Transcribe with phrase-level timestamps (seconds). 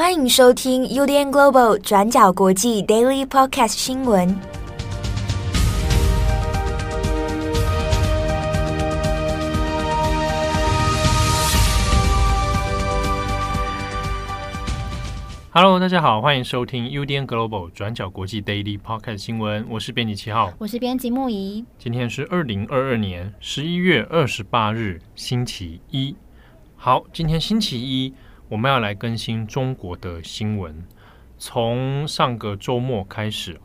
[0.00, 4.34] 欢迎收听 UDN Global 转角国际 Daily Podcast 新闻。
[15.50, 19.66] Hello，大家好，欢迎收听 UDN Global 转角国际 Daily Podcast 新闻。
[19.68, 21.62] 我是编辑七号，我是编辑木仪。
[21.78, 26.16] 今天是二零二二年十一月二十八日，星期一。
[26.74, 28.14] 好，今天星期一。
[28.50, 30.84] 我们要来更新中国的新闻。
[31.38, 33.60] 从上个周末开始，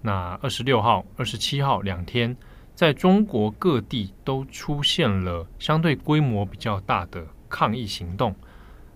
[0.00, 2.36] 那二十六号、二十七号两天，
[2.72, 8.32] 在中国各地都出现了相对规模比较大的抗议行动。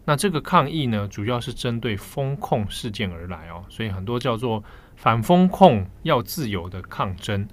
[0.04, 4.62] 那这个抗议呢，主要是针对封控事件而来哦，所以很多叫做
[4.94, 7.48] 反封控要自由的抗争。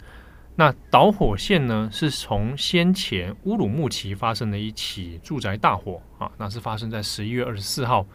[0.62, 8.06] 那导火线呢，是从先前乌鲁木齐发生的一起住宅大火啊，那是发生在十一月二十四号。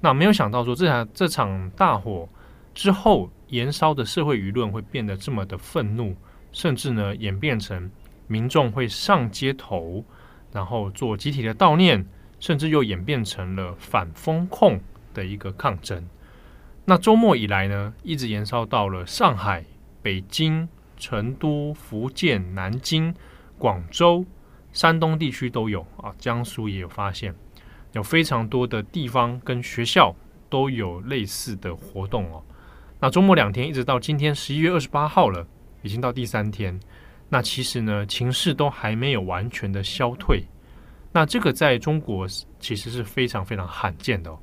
[0.00, 2.26] 那没有想到说，这场这场大火
[2.72, 6.16] 之后燃烧的社会舆论会变得这么的愤怒，
[6.52, 7.90] 甚至呢演变成
[8.28, 10.02] 民众会上街头，
[10.52, 12.02] 然后做集体的悼念，
[12.40, 14.80] 甚至又演变成了反封控
[15.12, 16.02] 的一个抗争。
[16.86, 19.62] 那周末以来呢，一直延烧到了上海、
[20.00, 20.66] 北京。
[20.96, 23.14] 成都、福建、南京、
[23.58, 24.24] 广州、
[24.72, 27.34] 山东地区都有啊，江苏也有发现，
[27.92, 30.14] 有非常多的地方跟学校
[30.48, 32.42] 都有类似的活动哦。
[33.00, 35.46] 那周末两天，一直到今天十一月二十八号了，
[35.82, 36.78] 已经到第三天。
[37.28, 40.44] 那其实呢，情势都还没有完全的消退。
[41.12, 42.26] 那这个在中国
[42.58, 44.38] 其实是非常非常罕见的哦。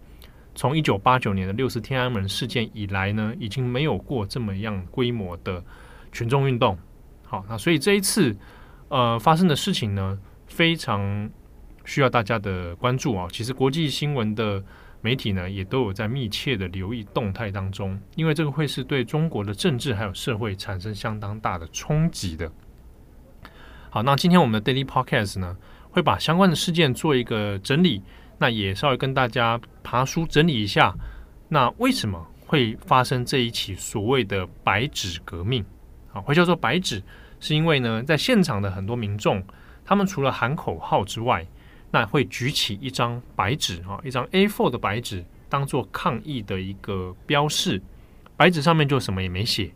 [0.53, 5.63] 从一九八九年的六四天安门事件以来呢，已经没有过这么样规模的。
[6.11, 6.77] 群众运动，
[7.23, 8.35] 好，那所以这一次
[8.89, 11.29] 呃发生的事情呢，非常
[11.85, 13.27] 需要大家的关注啊。
[13.31, 14.63] 其实国际新闻的
[15.01, 22.51] 媒体呢，也都有在密切的留意动态当中，因为这个会是对中国的政治还有社会产生相当大的冲击的。
[23.89, 25.57] 好，那今天我们的 Daily Podcast 呢，
[25.89, 28.03] 会把相关的事件做一个整理，
[28.37, 30.93] 那也稍微跟大家爬梳整理一下，
[31.49, 35.65] 那为什么会发生这一起所谓的白纸革命？
[36.13, 37.01] 啊，会叫做白纸，
[37.39, 39.43] 是因为呢，在现场的很多民众，
[39.85, 41.45] 他们除了喊口号之外，
[41.91, 47.81] 那会举起一张白纸啊，一张 A4 的白纸，当做抗议的一个标示。
[48.37, 49.71] 白纸上面就什么也没写，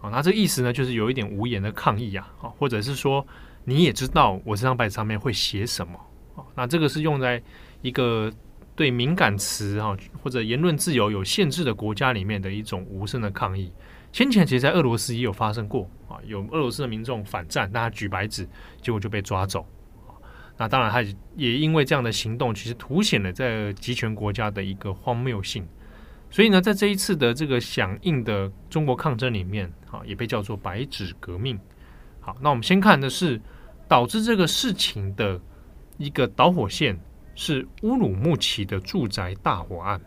[0.00, 3.26] 啊，那这意思呢，就是有一点无言的抗议啊，啊，或者是说
[3.64, 5.98] 你也知道我这张白纸上面会写什么
[6.34, 7.42] 啊，那这个是用在
[7.82, 8.32] 一个
[8.74, 13.70] 对敏感词啊或者言论自由有限制的国家里面的一种无声的抗议。
[14.12, 18.48] 先前其实，在俄罗斯也有发生过啊，有俄罗斯的民众反战，那他举白纸，
[18.82, 19.64] 结果就被抓走。
[20.56, 21.00] 那当然，他
[21.36, 25.66] 也因为这样的行动，其实凸显了在集权国家的一个荒谬性。
[26.28, 31.58] 所以呢，在这一次的这个响应的中国抗争里面，啊，也被叫做“白纸革命”。
[32.20, 33.40] 好，那我们先看的是
[33.88, 35.40] 导致这个事情的
[35.96, 36.98] 一个导火线，
[37.34, 40.00] 是乌鲁木齐的住宅大火案。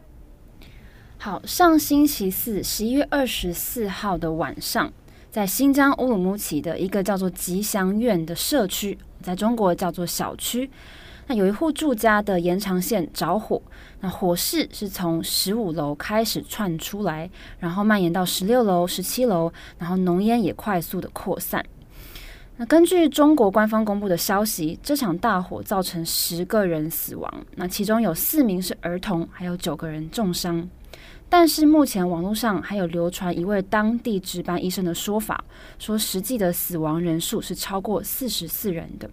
[1.24, 4.92] 好，上星期四，十一月二十四号的晚上，
[5.32, 10.70] 在新疆乌鲁木齐的一个叫做吉祥苑的社区，在中国叫做小区，
[11.28, 13.62] 那有一户住家的延长线着火，
[14.02, 21.66] 那火势是从十五楼开始窜出来，然后蔓延到十六楼、十七楼，然后浓烟也快速的扩散。
[22.58, 30.68] 那根据中国官方公布的消息，这场大火造成十个人死亡，那其中有四名是儿童，还有九个人重伤。
[31.36, 35.44] 但是目前网络上还有流传一位当地值班医生的说法，
[35.80, 39.10] 说实际的死亡人数是超过四十四人的。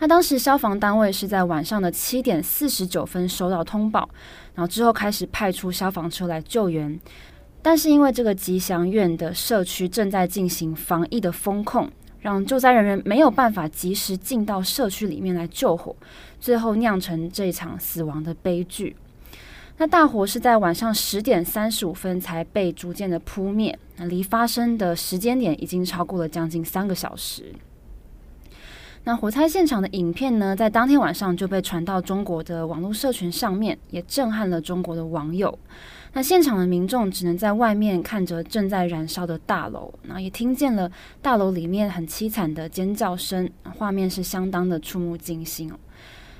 [0.00, 4.10] 那当时消防单位是在晚上的七点四十九分收到通报，
[4.56, 6.98] 然后之后开始派出消防车来救援。
[7.62, 11.88] 但是因为这个吉祥苑的社区正在进行防疫的封控，
[12.18, 15.94] 让救灾人员没有办法及时进到社区里面来救火，
[16.40, 18.96] 最后酿成这场死亡的悲剧。
[19.80, 27.54] 那大火是在晚上十点三十五分才被逐渐的扑灭，那离发生的时间点已经超过了将近三个小时。
[29.04, 35.56] 那火灾现场的影片呢，在当天晚上就被传到中国的网络社群上面，也震撼了中国的网友。
[36.12, 40.90] 那现场的民众只能在外面看着正在燃烧的大楼，那也听见了
[41.22, 45.72] 大楼里面很凄惨的尖叫声，画面是相当的触目惊心。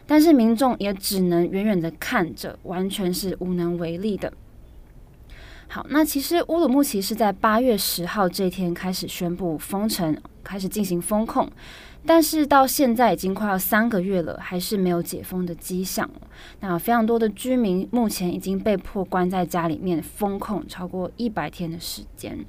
[0.08, 4.32] 但是民众也只能远远的看着，完全是无能为力的。
[5.68, 11.46] 好，那其实乌鲁木齐是在八月十号这天开始宣布封城，开始进行封控，
[12.06, 16.08] 但是到现在已经快要三个月了，还是没有解封的迹象。
[16.60, 22.46] 那非常多的居民目前已经被迫关在家里面封控超过一百天的时间。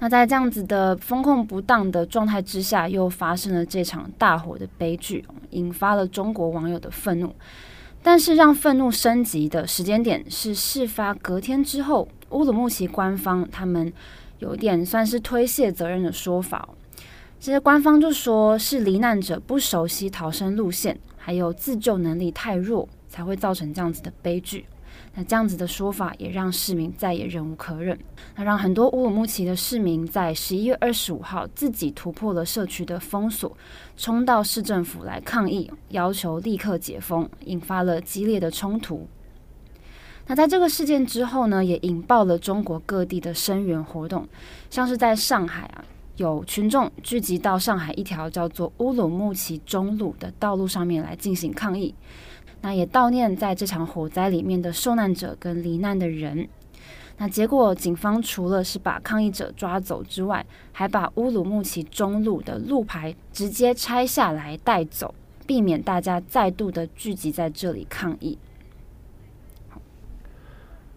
[0.00, 7.32] 那在这样子的风控不当的状态之下，又发生了这场大火的悲剧，引发了中国网友的愤怒。
[8.02, 12.08] 但是让愤怒升级的时间点是事发隔天之后。
[12.30, 13.92] 乌鲁木齐官方他们
[14.38, 16.68] 有点算是推卸责任的说法，
[17.40, 24.64] 这些官方就说是罹难者不熟悉逃生路线，还有自救能力太弱，才会造成这样子的悲剧。
[25.14, 27.98] 那这样子的说法也让市民再也忍无可忍，
[28.36, 33.56] 那让很多乌鲁木齐的市民在十一月二十五号自己突破了社区的封锁，
[33.96, 39.08] 冲到市政府来抗议，要求立刻解封，引发了激烈的冲突。
[40.28, 44.28] 那在这个事件之后呢，也引爆了中国各地的声援活动，
[44.70, 45.84] 像是在上海啊，
[46.18, 51.92] 有群众聚集到上海一条叫做乌鲁木齐中路的道路上面来进行抗议，
[52.62, 56.48] 那也悼念在这场火灾里面的受难者跟罹难的人。
[57.18, 65.14] 那结果，警方除了是把抗议者抓走之外，还把乌鲁木齐中路的路牌直接拆下来带走，
[65.46, 68.38] 避免大家再度的聚集在这里抗议。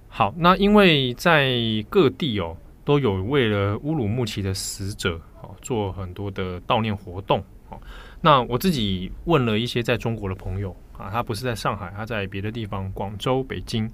[0.07, 1.57] 好，那因为在
[1.89, 2.55] 各地哦，
[2.85, 7.77] 都有为了乌鲁木齐的死者哦做很多的悼念活动哦。
[8.25, 13.91] 那我自己问了一些在中国的朋友啊，他不是在上海，他在别的地方，广州、北京，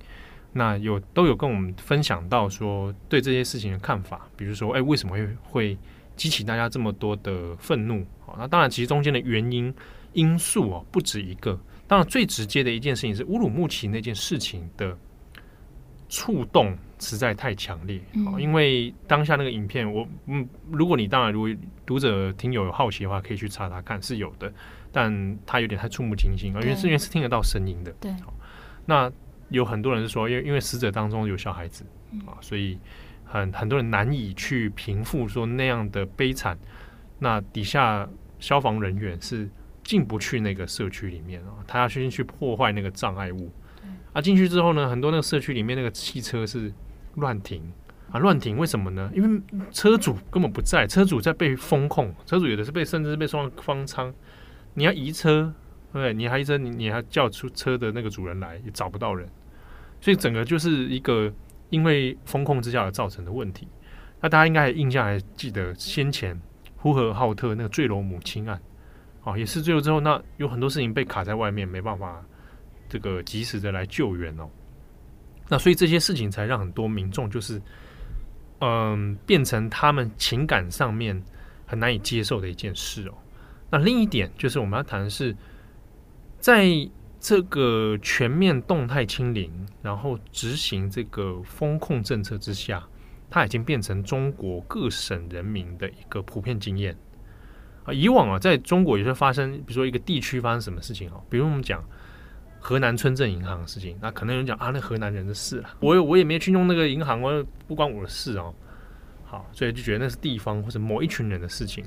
[0.54, 5.78] 那有都有跟我们分享到说对这些事情的看法，比如说，哎，为什么会会
[6.16, 8.06] 激起大家这么多的愤怒？
[8.24, 9.74] 好，那当然，其实中间的原因
[10.14, 11.60] 因素哦不止一个。
[11.88, 14.96] 当然，最直接的一件事情是乌鲁木齐那件事情的。
[16.10, 21.50] 触动实在太强烈，嗯，因为当下那个影片，我嗯，如果你当然如果
[21.86, 24.52] 读者听友有好奇的话，可以去查查看，是有的，
[24.92, 27.92] 但它有点太触目惊心，而且是因为是听得到声音的。
[28.02, 28.12] 对，
[28.86, 29.10] 那
[29.50, 31.86] 有很多人是说，因为因为死者当中有小孩子
[32.26, 32.80] 啊，所以
[33.24, 36.58] 很很多人难以去平复说那样的悲惨。
[37.20, 38.10] 那底下
[38.40, 39.48] 消防人员是
[39.84, 43.52] 进不去那个社区里面啊，他要先去破坏那个障碍物。
[44.14, 46.74] 啊，进去之后呢，很多那个社区里面那个汽车是
[47.16, 47.62] 乱停
[48.12, 49.12] 啊，乱停，为什么呢？
[49.14, 49.42] 因为
[49.72, 54.12] 车主根本不在，车主在被封控，车主有的是被甚至是被送到方舱，
[54.74, 55.54] 你要移车，
[55.94, 56.12] 对不对？
[56.12, 59.30] 你还移车，你你还叫出车的那个主人来，也找不到人，
[60.02, 61.32] 所以整个就是一个
[61.70, 63.68] 因为封控之下而造成的问题。
[64.22, 66.42] 那大家应该印象还记得先前
[66.78, 68.60] 呼和浩特那个坠楼母亲案，
[69.24, 72.26] 啊，也是坠楼之后，那有很多事情被卡在外面，没办法。
[72.90, 74.50] 这个及时的来救援哦，
[75.48, 77.62] 那所以这些事情才让很多民众就是，
[78.62, 81.24] 嗯，变成他们情感上面
[81.68, 83.14] 很难以接受的一件事哦。
[83.70, 85.36] 那另一点就是我们要谈的是，
[86.40, 86.68] 在
[87.20, 89.52] 这个全面动态清零，
[89.84, 92.84] 然后执行这个风控政策之下，
[93.30, 96.98] 它已经变成中国各省人民的一个普遍经验
[97.84, 97.94] 啊。
[97.94, 101.84] 以往啊，在中国也是发生，比如说一个地区发生什么事情哦，比如我们讲。
[102.60, 108.54] 河南村镇银行的事情，那可能有人讲啊，那河南人的事啊，我我也没去弄那个银行，我不关我的事哦。
[109.24, 111.86] 好，所以就觉得那是地方或者某一群人的事情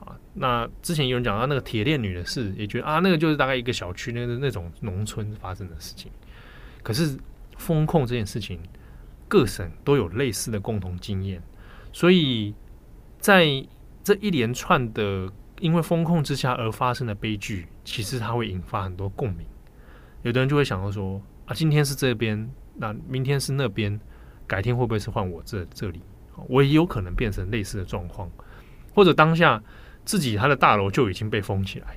[0.00, 0.16] 啊。
[0.34, 6.10] 那之前有人讲到那个铁链女的事，也觉得啊，那个就是大概一个小区那个那种农村发生的事情。
[6.82, 7.16] 可是
[7.58, 8.58] 风控这件事情，
[9.28, 11.42] 各省都有类似的共同经验，
[11.92, 12.54] 所以
[13.18, 13.44] 在
[14.02, 19.46] 这一连串的因为风控之下而发生的悲剧，其实它会引发很多共鸣。
[20.22, 23.98] 有的人就会想到说啊，今天是这边，那明天是那边，
[24.46, 26.00] 改天会不会是换我这这里？
[26.48, 28.30] 我也有可能变成类似的状况，
[28.94, 29.62] 或者当下
[30.04, 31.96] 自己他的大楼就已经被封起来。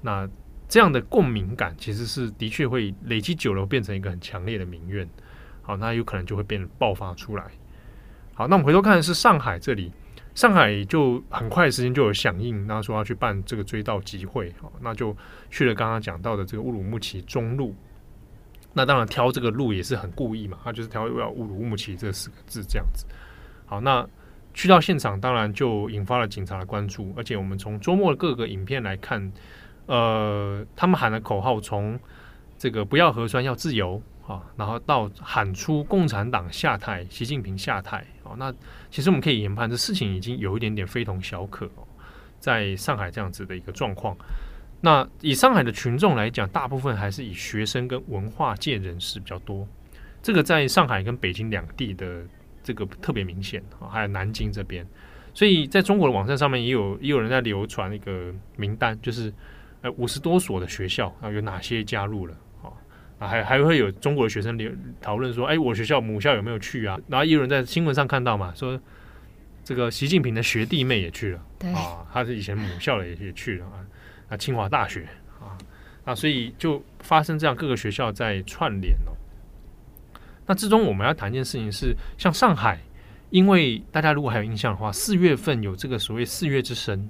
[0.00, 0.28] 那
[0.68, 5.08] 这样的共鸣感其实是的确会累积久了，变成一个很强烈的民怨。
[5.62, 7.44] 好，那有可能就会变爆发出来。
[8.34, 9.92] 好，那我们回头看是上海这里。
[10.34, 15.14] 上海就很快时间就有响应，那说要去办这个追悼集会，好那就
[15.50, 17.74] 去了刚刚讲到的这个乌鲁木齐中路。
[18.72, 23.04] 那当然挑这个路也是很故意嘛，他就是挑要乌鲁木齐这四个字这样子。
[23.66, 24.06] 好，那
[24.54, 29.32] 去到现场，当然就引发了警察的关注，而且我们从周末的各个影片来看，
[29.86, 31.98] 呃，他们喊的口号从
[32.56, 38.06] 这个不要核酸要自由啊，然后到喊出共产党下台，习近平下台。
[38.38, 38.52] 那
[38.90, 41.86] 其实我们可以研判，这事情已经有一点点非同小可哦。
[42.38, 44.16] 在上海这样子的一个状况，
[44.80, 49.68] 那以上海的群众来讲，大部分还是以学生跟文化界人士比较多。
[50.22, 52.22] 这个在上海跟北京两地的
[52.62, 54.86] 这个特别明显啊，还有南京这边，
[55.34, 59.30] 所以在中国的网站上面也有也有人在流传一个名单，就是
[59.82, 62.34] 呃五十多所的学校啊，有哪些加入了
[63.20, 64.58] 啊，还还会有中国的学生
[65.00, 66.98] 讨论说，哎，我学校母校有没有去啊？
[67.06, 68.80] 然后也有人在新闻上看到嘛，说
[69.62, 73.84] 这个习近平的学弟妹也去了，对啊，他是以前母校的也也去了啊，
[74.30, 75.06] 啊，清华大学
[75.38, 75.52] 啊，
[76.06, 79.12] 啊，所以就发生这样各个学校在串联哦。
[80.46, 82.80] 那之中我们要谈一件事情是，像上海，
[83.28, 87.08] 因为大家如果还有印象的话，四月份有这个所谓“四月之声”。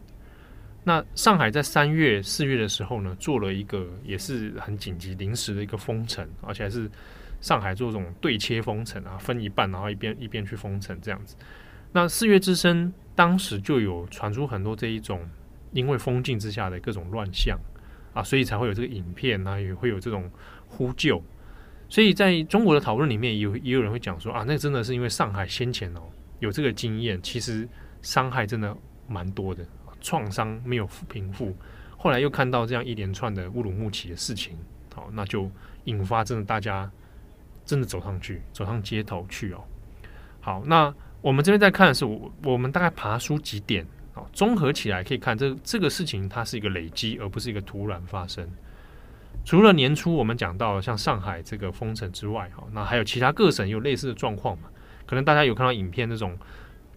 [0.90, 6.90] 那上海在三月、四月的时候呢，做了一个也是很紧急、临时的一个封城，而且还是
[7.40, 11.36] 上海做这种对切封城啊，分一半，然后一边一边去封城这样子。
[11.92, 15.24] 那“四月之声”当时就有传出很多这一种
[15.70, 17.56] 因为封禁之下的各种乱象
[18.12, 20.28] 啊，所以才会有这个影片啊，也会有这种
[20.66, 21.22] 呼救。
[21.88, 26.02] 所以在中国的讨论里面，有也有人会讲说啊，那真的是因为上海先前哦
[26.40, 27.68] 有这个经验，其实
[28.02, 29.64] 伤害真的蛮多的，
[30.00, 31.56] 创伤没有平复。
[31.96, 34.56] 后来又看到这样一连串的乌鲁木齐的事情，
[34.94, 35.50] 好，那就
[35.84, 36.90] 引发真的大家
[37.64, 39.62] 真的走上去，走上街头去哦。
[40.40, 48.48] 好，那我们这边在看的是我我们大概爬出几点啊，综合起来可以看这这个事情它是一个累积，而不是一个突然发生。
[49.44, 54.70] 除了年初我们讲到像上海这个封城之外，哈，那还有其他各省有类似的状况嘛？
[55.06, 56.38] 可能大家有看到影片那种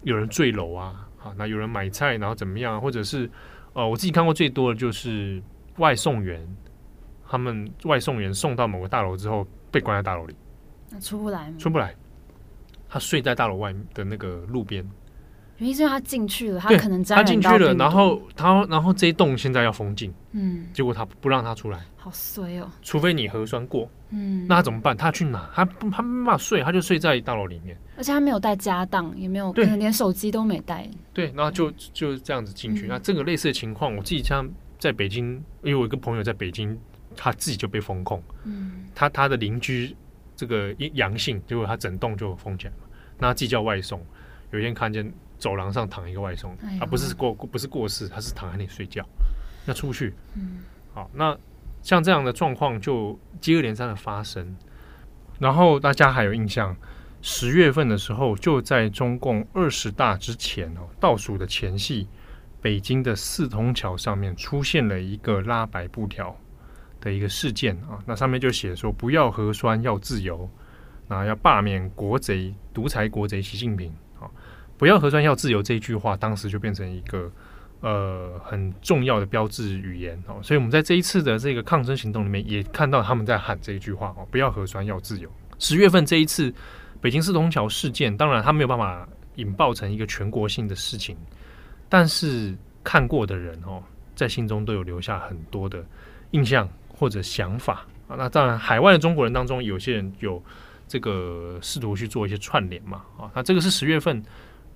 [0.04, 3.30] 有人坠楼啊，啊，那有人买菜然后怎么样，或者是
[3.74, 5.42] 呃，我自己看过最多的就是
[5.78, 6.46] 外送员，
[7.28, 10.36] 他们外送员送到某个大楼之后被关在大楼里，
[10.90, 11.58] 那出不来吗？
[11.58, 11.96] 出不来，
[12.90, 14.88] 他睡在大楼外的那个路边。
[15.60, 22.68] 原因是他进去了，他可能他进去了，然后他然后这一栋现在要封禁，嗯，结果他不让他出来，好衰哦。
[22.82, 24.98] 除非你核酸过，嗯，那他怎么办？
[24.98, 25.50] 他去哪？
[25.54, 30.90] 他他没办法睡，他就睡在大楼里面，而且他没有带家当，也没有，可能连手机都没带。
[31.14, 32.88] 对，然后就就这样子进去。
[32.88, 36.78] 那这个类似的情况，我自己像在北京，因为我一个朋友在北京，
[37.16, 39.96] 他自己就被封控，嗯，他他的邻居
[40.36, 42.88] 这个阳性，结果他整栋就封起来嘛。
[43.20, 44.04] 那他自己叫外送，
[44.52, 45.12] 有一天看见。
[45.40, 49.06] 走廊上躺一个外送，哎、啊，不是过不是过世，他是躺在那里睡觉。
[49.66, 50.60] 那出去，嗯，
[50.94, 51.38] 好，那
[51.82, 54.56] 像这样的状况就接二连三的发生。
[55.40, 56.74] 然后大家还有印象，
[57.26, 62.06] 十月份的时候，就在中共二十大之前哦，倒数的前夕，
[62.62, 66.38] 北京的四通桥上面出现了一个拉白布条
[67.00, 70.50] 的一个事件啊，那上面就写说不要核酸，要自由，
[71.08, 73.90] 那要罢免国贼、独裁国贼习近平
[74.20, 74.28] 啊。
[74.78, 77.32] 不要核酸要自由这一句话，当时就变成一个
[77.80, 80.42] 呃很重要的标志语言哦。
[80.44, 85.32] 所以我们在这一次的这个抗争行动里面，也看到他们在喊这一句话哦：不要核酸要自由。
[85.58, 86.54] 十月份这一次
[87.04, 89.06] 北京四通桥事件，当然它没有办法
[89.36, 91.18] 引爆成一个全国性的事情，
[91.90, 93.84] 但是看过的人哦，
[94.16, 95.86] 在心中都有留下很多的
[96.32, 98.16] 印象或者想法啊。
[98.18, 100.42] 那当然，海外的中国人当中，有些人有
[100.88, 103.30] 这个试图去做一些串联嘛啊。
[103.36, 104.24] 那这个是十月份。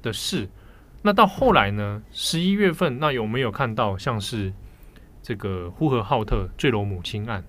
[0.03, 0.47] 的事，
[1.01, 2.01] 那到后来呢？
[2.11, 4.53] 十一月份，那有没有看到像是
[5.23, 7.43] 这个呼和浩特坠楼母亲案？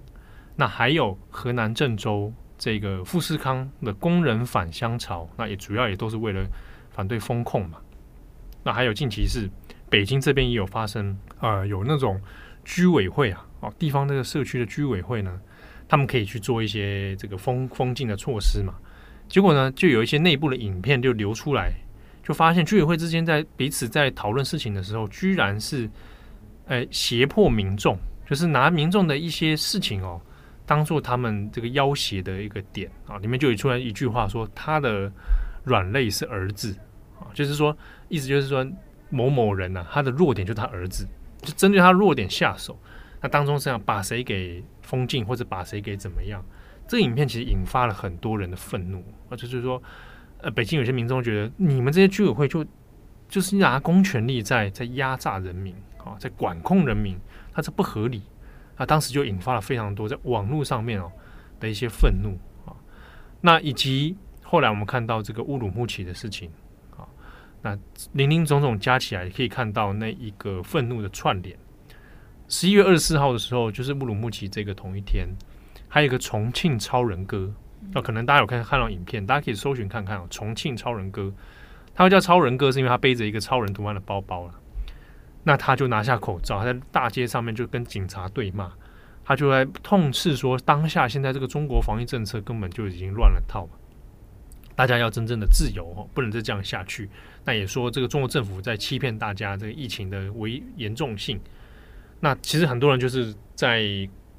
[0.56, 6.44] 那还有河南郑州这个富士康的工人返乡潮，那也主要也都是为了
[6.90, 7.78] 反对封控嘛。
[8.62, 9.48] 那还有近期是
[9.88, 12.20] 北京这边也有发生，呃，有那种
[12.64, 15.40] 居委会啊，哦，地方这个社区的居委会呢，
[15.88, 18.74] 他们可以去做一些这个封封禁的措施嘛。
[19.28, 21.72] 结果呢，就有一些内部的影片就流出来。
[22.20, 25.88] 就发现居委会之间在彼此在讨论事情的时候，居然是，
[26.66, 30.20] 呃，胁迫民众，就是拿民众的一些事情哦，
[30.68, 33.18] 当做他们这个要挟的一个点啊。
[33.18, 35.10] 里面就有出来一句话说，他的
[35.64, 36.76] 软肋是儿子
[37.18, 37.76] 啊，就是说，
[38.08, 38.64] 意思就是说
[39.08, 41.08] 某某人呐、啊，他的弱点就是他儿子，
[41.42, 42.78] 就针对他弱点下手。
[43.20, 46.44] 那当中是要把谁给封禁，或者把谁给怎么样？
[46.86, 49.82] 这个影片其实引发了很多人的愤怒，啊，就是说。
[50.40, 52.64] 呃，北京有些民众觉得，你们这些居委会就
[53.28, 57.18] 就是拿公权力在在压榨人民啊，在管控人民，
[57.52, 58.22] 它是不合理。
[58.78, 61.10] 那当时就引发了非常多在网络上面哦
[61.60, 62.72] 的一些愤怒啊。
[63.40, 66.50] 那以及后来我们看到这个乌鲁木齐的事情
[66.96, 67.04] 啊，
[67.60, 67.76] 那
[68.12, 71.54] 林林总总加起来，可以看到那一个愤怒的串联。
[72.48, 75.28] 十一月二十四号的时候，就是乌鲁木齐这个同一天，
[75.86, 77.52] 还有一个重庆超人哥。
[77.92, 80.26] 那、哦、可能大家有看看到影片，大家可以搜寻看看哦。
[80.30, 81.32] 重庆超人哥，
[81.94, 84.54] 他会叫超人哥，是因为他背着一个超人图案的包包了。
[85.44, 88.72] 那他就拿下口罩，他在大街上面就跟警察对骂，
[89.24, 93.68] 他就在痛斥说，当下现在这个中国防疫政策根本就已经乱了套，
[94.74, 97.08] 大家要真正的自由哦，不能再这样下去。
[97.44, 101.40] 那也说这个中国政府在欺骗大家这个疫情的危严重性。
[102.20, 103.82] 那其实很多人就是在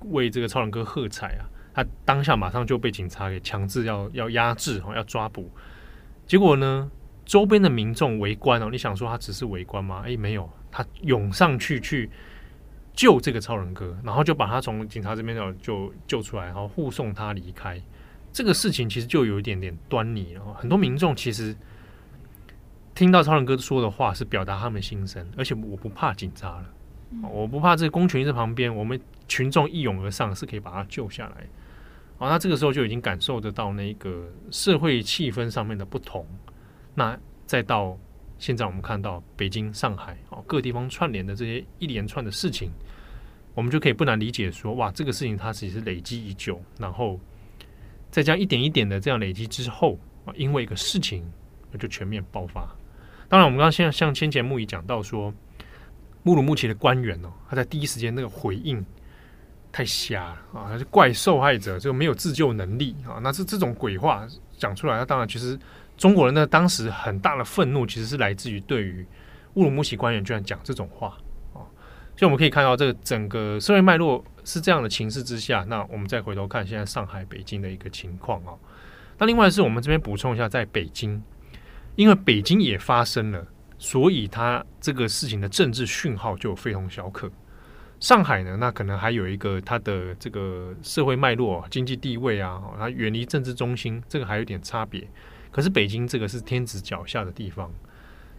[0.06, 5.50] 为这个超人哥喝彩啊，他当下马上就被警察给强制要要压制哦，要抓捕。
[6.27, 6.91] 结果呢，
[7.25, 10.03] 周边的民众围观哦，你想说他只是围观吗？
[10.06, 12.09] 诶，没有，他涌上去去。
[12.91, 17.81] 救这个超人哥，然后就把他从警察这边就就救出来，然后护送他离开。
[18.33, 20.53] 这个事情其实就有一点点端倪了。
[20.55, 21.55] 很多民众其实
[22.93, 26.65] 听到超人哥说的话，是表达他们心声，而且我不怕警察了，
[27.31, 28.99] 我不怕这个公权力在旁边，我们
[29.29, 31.47] 群众一涌而上是可以把他救下来。
[32.17, 36.27] 啊，他这个时候就已经感受得到那个社会气氛上面的不同。
[36.95, 37.97] 那再到
[38.39, 42.72] 现在，我们看到北京、上海啊各地方串联的这些一连串的事情。
[43.55, 47.19] 我们就可以不难理解说，哇，这个事情它其实是累积已久，然后
[48.10, 51.29] 在这样一点一点的这样累积之后啊，因为一个事情，
[51.69, 52.62] 那就全面爆发。
[53.27, 55.34] 当然，我们刚刚现在像先前木已讲到说，
[56.24, 58.86] 乌鲁木齐的官员哦，他在第一时间那个回应
[59.74, 64.25] 太瞎了啊，他是怪受害者，就没有自救能力啊，那是这种鬼话
[64.58, 65.60] 讲出来，那当然其实
[66.00, 69.06] 中国人呢当时很大的愤怒，其实是来自于对于
[69.56, 71.10] 乌鲁木齐官员居然讲这种话
[71.53, 71.60] 啊。
[72.15, 78.53] 所以我们可以看到，这个整个社会脉络是这样的情势之下，那我们再回头看现在上海、北京的一个情况啊。
[79.18, 81.22] 那另外是我们这边补充一下，在北京，
[81.98, 83.46] 因为北京也发生了，
[83.77, 87.29] 所以它这个事情的政治讯号就非同小可。
[88.00, 95.06] 上海呢，那可能还有一个它的这个社会脉络、经济地位啊，它远离政治中心，这个还有点差别。
[95.51, 97.72] 可是北京这个是天子脚下的地方，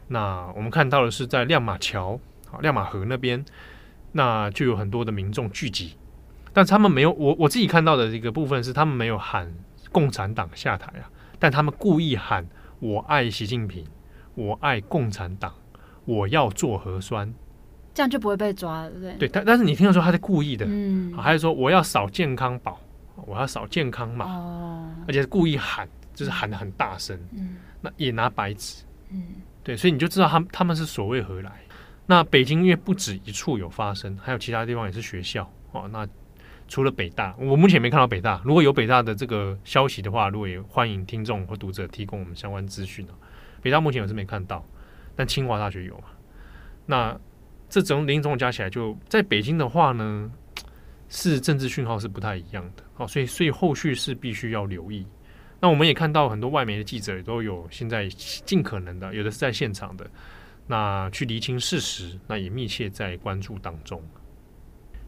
[0.09, 2.19] 那我们看到的是在亮马桥。
[2.63, 3.45] 亮马河那边，
[4.11, 5.95] 那就有很多的民众聚集，
[6.53, 9.55] 但他们没有我我自己看到的一个部分是，他们没有喊
[9.93, 11.07] 共产党下台啊，
[11.39, 12.45] 但他们故意喊
[12.83, 13.87] “我爱习近平，
[14.35, 15.55] 我爱共产党，
[16.05, 17.33] 我要做核酸”，
[17.95, 19.15] 这样就不会被抓，对不对？
[19.19, 22.81] 对，但但是你听到说他是故意的，嗯，还是说我要扫健康宝，
[23.15, 25.89] 我要扫健康码，哦，而且是故意喊，
[26.21, 29.23] 就是喊的很大声，嗯，那也拿白纸，嗯，
[29.65, 31.51] 对，所以你就知道他们他们是所谓何来。
[32.05, 35.89] 那北京因为不止一处有发生，还有其他地方也是学校哦。
[35.91, 36.07] 那
[36.69, 38.39] 除了北大，我目前没看到北大。
[38.45, 43.17] 如果有北大的这个消息的话，如果也欢迎听众或读者提供我们相关资讯啊。
[43.63, 44.63] 北大目前我是没看到，
[45.17, 45.99] 但清华大学有。
[46.85, 47.19] 那
[47.71, 50.31] 这种零种加起来，就在北京的话呢，
[51.09, 53.09] 是政治讯号是不太一样的哦。
[53.09, 55.07] 所以，所以后续是必须要留意。
[55.61, 60.11] 那我们也看到很多外媒的记者也都有现在尽可能的，有的是在现场的。
[60.69, 64.03] 那去厘清事实，那也密切在关注当中。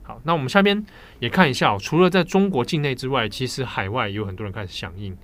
[0.02, 0.84] 好，那我们下边
[1.20, 5.16] 也看一下，除了在中国境内之外，其实海外有很多人开始响应。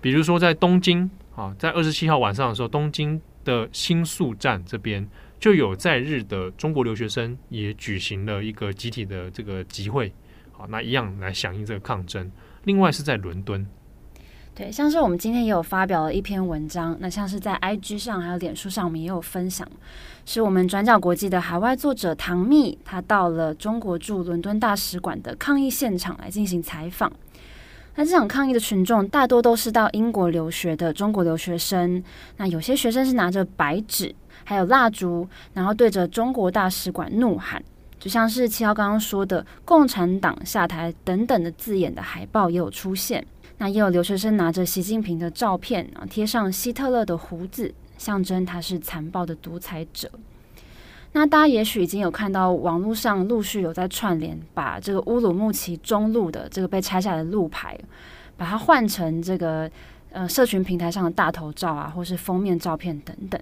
[0.00, 5.08] 比如说在东京啊，在二十七号晚上的时候，东京的新宿站这边
[5.40, 10.12] 就有在日的中国留学生也举行了一个集体的这个集会，
[10.52, 12.30] 好，那一样来响应这个抗争。
[12.64, 13.66] 另外是在伦敦。
[14.58, 19.64] 对，像是我们今天也有发表了一篇文章，那像是在 IG 上还有脸书上，我们也有分享，
[20.26, 27.12] 是我们转角国际的海外作者唐蜜，他到了中国驻伦敦大使馆的抗议现场来进行采访。
[27.94, 32.02] 那这场抗议的群众大多都是到英国留学的中国留学生，
[32.38, 37.62] 那有些学生是拿着白纸，还有蜡烛，然后对着中国大使馆怒喊，
[38.00, 43.24] 就像是七号刚刚说的“共产党下台”等等的字眼的海报也有出现。
[43.58, 50.10] 那也有留学生拿着习近平的照片啊，贴上希特勒的胡子，象征他是残暴的独裁者。
[51.12, 57.78] 那大家也许已经有看到网络上陆续有在串联，把这个乌鲁木齐中路的这个被拆下来的路牌，
[58.36, 59.68] 把它换成这个
[60.10, 63.40] 呃社群平台上的大头照啊，或是封面照片等等。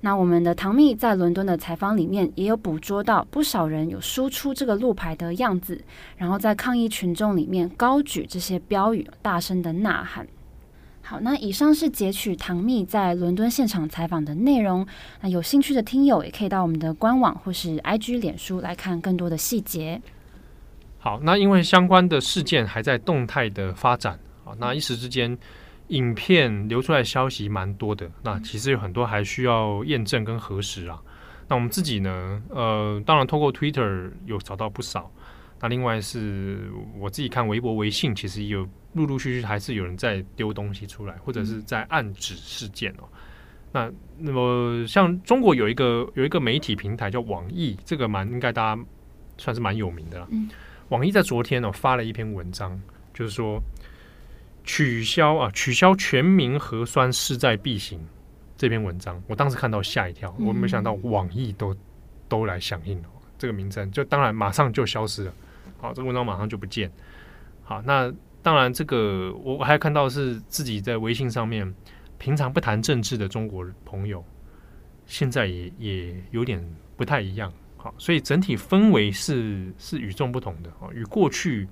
[0.00, 5.82] 那我们的唐蜜在伦敦的采访里面也有捕捉到不少人有输出这个路牌的样子，
[6.16, 10.24] 然后在抗议群众里面高举这些标语，大声的呐喊。
[11.02, 14.86] 好，那以上是截取唐蜜在伦敦现场采访的内容。
[15.20, 20.00] 那有兴趣的听友也可以到我们的官网或是 IG 脸书来看更多的细节。
[21.00, 25.36] 好，那因为相关的事件还在动态的发展，好，那一时之间。
[25.88, 31.00] 影片流出来消息蛮多的，那其实有很多还需要验证跟核实啊。
[31.48, 35.10] 那我们自己呢，呃，当然通过 Twitter 有找到不少。
[35.60, 43.08] 那另外是我自己看微博、微信，其实有陆陆续续还是有人在丢东西出来，或者是在暗指事件哦。
[43.72, 48.82] 那那么像中国有一个有一个媒体平台叫网易，这个蛮应该大家
[49.36, 50.28] 算是蛮有名的了。
[50.90, 52.80] 网易在昨天呢、哦、发了一篇文章，
[53.12, 53.60] 就是说
[54.68, 57.98] 取消啊，取消全民核酸势在必行。
[58.54, 61.74] 这篇文章我当时看到吓一跳，我没想到网易都
[62.28, 65.32] 都来响应了这个名称，就当然马上就消失了。
[65.78, 66.92] 好，这个文章马上就不见。
[67.62, 71.74] 好，那当然这个我还看到是自己在微信上面
[72.18, 74.22] 平常不谈政治的中国朋友，
[75.06, 76.62] 现在也也有点
[76.94, 77.50] 不太一样。
[77.78, 81.66] 好，所以整体氛围是是与众不同的啊，与过去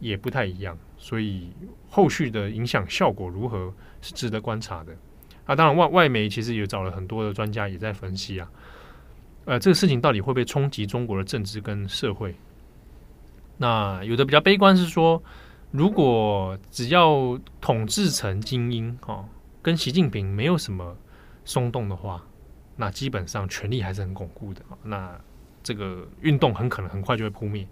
[0.00, 0.76] 也不太一样。
[1.04, 1.52] 所以
[1.90, 4.96] 后续的影响效果如何是值得观察的。
[5.44, 8.50] 啊，当然外外媒其实也找了很多的专家也在分析啊，
[9.44, 12.34] 呃，这个事情到底会不会冲击中国的政治跟社会？
[13.58, 15.22] 那有的比较悲观是说，
[15.70, 19.28] 如果只要统治层精英哦，
[19.60, 20.96] 跟习近平没有什么
[21.44, 22.24] 松动的话，
[22.76, 24.62] 那基本上权力还是很巩固的。
[24.82, 25.20] 那
[25.62, 27.68] 这个运动很可能很快就会扑灭。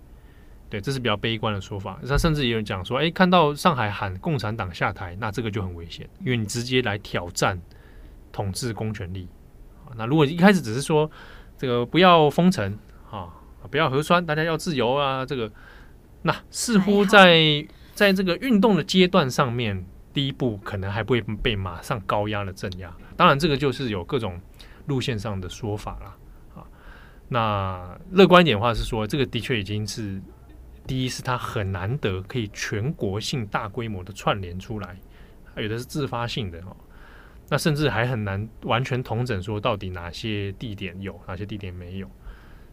[0.73, 2.01] 对，这是比较悲观的说法。
[2.09, 7.61] 他甚至也有人讲说，哎，看到上海喊共产党下台，那这个就很危险，因为你直接来挑战
[8.33, 9.29] 统治公权力。
[9.99, 11.11] 那如果一开始只是说
[11.59, 12.79] 这个不要封城
[13.11, 13.29] 啊，
[13.71, 15.53] 不要核酸，大家要自由啊，这个
[16.23, 22.91] 那似乎在在这个运动的阶段上面，第一步可能还不会被马上高压的镇压。
[23.15, 24.41] 当然，这个就是有各种
[24.87, 26.17] 路线上的说法了
[26.63, 26.65] 啊。
[27.29, 30.19] 那乐观一点的话是说，这个的确已经是。
[30.87, 34.97] 第一是它很难得可以全国性大规模的串联出来，
[35.55, 36.77] 还有的是自发性的哦，
[37.49, 42.11] 那甚至还很难完全统整说到底哪些地点有，哪些地点没有，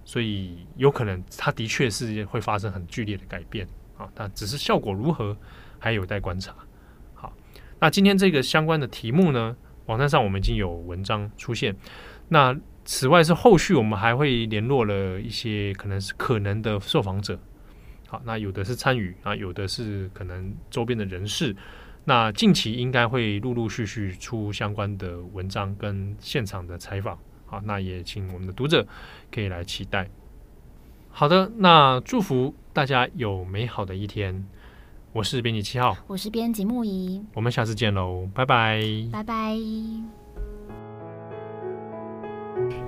[0.04, 3.68] 所以有可能它的确是会发生很剧烈的改变
[3.98, 5.38] 啊，但只是效果如何
[5.78, 6.56] 还有待观察。
[7.14, 7.32] 好，
[7.80, 11.76] 那今天这个相关的题目呢，网站上我们已经有文章出现，
[12.30, 17.40] 那此外是后续我们还会联络了一些可能是可能的受访者。
[18.10, 21.56] 好，那有的是参与啊，有的是可能周边的人士。
[22.06, 27.18] 那近期应该会陆陆续续出相关的文章跟现场的采访。
[27.46, 28.86] 好，那也请我们的读者
[29.32, 30.10] 可以来期待。
[31.10, 34.44] 好的，那祝福大家有美好的一天。
[35.12, 40.19] 我是编辑七号，我是编辑木仪，我们下次见喽，拜拜，拜拜。